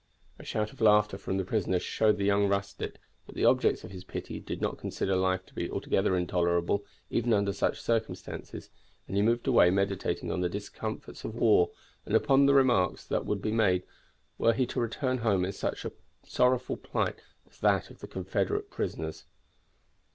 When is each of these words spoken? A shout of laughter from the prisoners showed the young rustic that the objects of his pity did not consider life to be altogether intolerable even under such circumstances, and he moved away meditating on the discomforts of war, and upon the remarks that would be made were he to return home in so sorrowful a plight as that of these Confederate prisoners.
A 0.39 0.43
shout 0.43 0.73
of 0.73 0.81
laughter 0.81 1.15
from 1.15 1.37
the 1.37 1.45
prisoners 1.45 1.83
showed 1.83 2.17
the 2.17 2.25
young 2.25 2.47
rustic 2.47 2.97
that 3.27 3.35
the 3.35 3.45
objects 3.45 3.83
of 3.83 3.91
his 3.91 4.03
pity 4.03 4.39
did 4.39 4.59
not 4.59 4.79
consider 4.79 5.15
life 5.15 5.45
to 5.45 5.53
be 5.53 5.69
altogether 5.69 6.15
intolerable 6.17 6.83
even 7.11 7.33
under 7.33 7.53
such 7.53 7.79
circumstances, 7.79 8.71
and 9.07 9.15
he 9.15 9.21
moved 9.21 9.45
away 9.45 9.69
meditating 9.69 10.31
on 10.31 10.41
the 10.41 10.49
discomforts 10.49 11.23
of 11.23 11.35
war, 11.35 11.69
and 12.03 12.15
upon 12.15 12.47
the 12.47 12.55
remarks 12.55 13.05
that 13.05 13.27
would 13.27 13.43
be 13.43 13.51
made 13.51 13.83
were 14.39 14.53
he 14.53 14.65
to 14.65 14.81
return 14.81 15.19
home 15.19 15.45
in 15.45 15.51
so 15.51 15.71
sorrowful 16.23 16.73
a 16.73 16.77
plight 16.77 17.21
as 17.47 17.59
that 17.59 17.91
of 17.91 17.99
these 17.99 18.09
Confederate 18.09 18.71
prisoners. 18.71 19.25